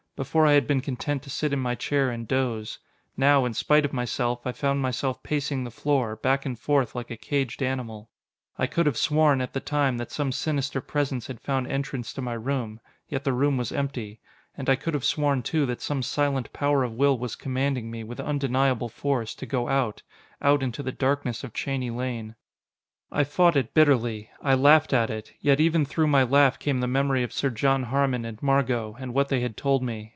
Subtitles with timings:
[0.17, 2.77] Before I had been content to sit in my chair and doze.
[3.17, 7.09] Now, in spite of myself, I found myself pacing the floor, back and forth like
[7.09, 8.11] a caged animal.
[8.55, 12.21] I could have sworn, at the time, that some sinister presence had found entrance to
[12.21, 12.79] my room.
[13.07, 14.19] Yet the room was empty.
[14.55, 18.03] And I could have sworn, too, that some silent power of will was commanding me,
[18.03, 20.03] with undeniable force, to go out
[20.39, 22.35] out into the darkness of Cheney Lane.
[23.13, 24.29] I fought it bitterly.
[24.41, 27.83] I laughed at it, yet even through my laugh came the memory of Sir John
[27.83, 30.09] Harmon and Margot, and what they had told me.